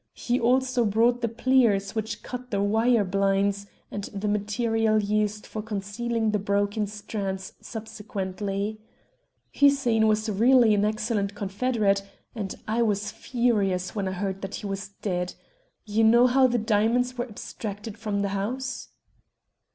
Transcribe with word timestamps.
He 0.15 0.39
also 0.39 0.83
brought 0.83 1.21
the 1.21 1.27
pliers 1.27 1.93
which 1.93 2.23
cut 2.23 2.49
the 2.49 2.59
wire 2.63 3.03
blinds, 3.03 3.67
and 3.91 4.05
the 4.05 4.27
material 4.27 4.99
used 4.99 5.45
for 5.45 5.61
concealing 5.61 6.31
the 6.31 6.39
broken 6.39 6.87
strands 6.87 7.53
subsequently. 7.61 8.81
Hussein 9.53 10.07
was 10.07 10.27
really 10.27 10.73
an 10.73 10.85
excellent 10.85 11.35
confederate, 11.35 12.01
and 12.33 12.55
I 12.67 12.81
was 12.81 13.11
furious 13.11 13.93
when 13.93 14.07
I 14.07 14.13
heard 14.13 14.41
that 14.41 14.55
he 14.55 14.65
was 14.65 14.87
dead. 15.03 15.35
You 15.85 16.03
know 16.03 16.25
how 16.25 16.47
the 16.47 16.57
diamonds 16.57 17.15
were 17.15 17.29
abstracted 17.29 17.95
from 17.95 18.23
the 18.23 18.29
house?" 18.29 18.87